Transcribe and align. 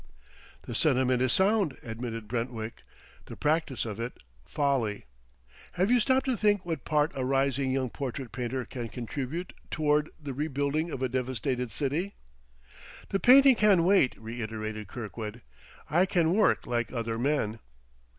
"The 0.63 0.73
sentiment 0.73 1.21
is 1.21 1.31
sound," 1.31 1.77
admitted 1.83 2.27
Brentwick, 2.27 2.81
"the 3.25 3.35
practice 3.35 3.85
of 3.85 3.99
it, 3.99 4.17
folly. 4.43 5.05
Have 5.73 5.91
you 5.91 5.99
stopped 5.99 6.25
to 6.25 6.35
think 6.35 6.65
what 6.65 6.85
part 6.85 7.11
a 7.13 7.23
rising 7.23 7.69
young 7.69 7.91
portrait 7.91 8.31
painter 8.31 8.65
can 8.65 8.89
contribute 8.89 9.53
toward 9.69 10.09
the 10.19 10.33
rebuilding 10.33 10.89
of 10.89 11.03
a 11.03 11.07
devastated 11.07 11.69
city?" 11.69 12.15
"The 13.09 13.19
painting 13.19 13.53
can 13.53 13.83
wait," 13.83 14.19
reiterated 14.19 14.87
Kirkwood. 14.87 15.43
"I 15.87 16.07
can 16.07 16.33
work 16.33 16.65
like 16.65 16.91
other 16.91 17.19
men." 17.19 17.59